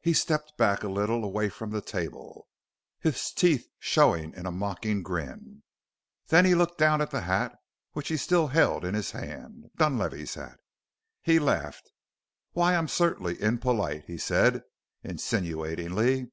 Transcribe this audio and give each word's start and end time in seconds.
He 0.00 0.14
stepped 0.14 0.56
back 0.56 0.82
a 0.82 0.88
little, 0.88 1.22
away 1.22 1.50
from 1.50 1.68
the 1.68 1.82
table, 1.82 2.48
his 2.98 3.30
teeth 3.30 3.68
showing 3.78 4.32
in 4.32 4.46
a 4.46 4.50
mocking 4.50 5.02
grin. 5.02 5.62
Then 6.28 6.46
he 6.46 6.54
looked 6.54 6.78
down 6.78 7.02
at 7.02 7.10
the 7.10 7.20
hat 7.20 7.54
which 7.92 8.08
he 8.08 8.16
still 8.16 8.46
held 8.46 8.86
in 8.86 8.94
his 8.94 9.10
hand 9.10 9.66
Dunlavey's 9.76 10.36
hat. 10.36 10.60
He 11.20 11.38
laughed. 11.38 11.90
"Why, 12.52 12.74
I'm 12.74 12.88
cert'nly 12.88 13.38
impolite!" 13.38 14.06
he 14.06 14.16
said 14.16 14.62
insinuatingly. 15.02 16.30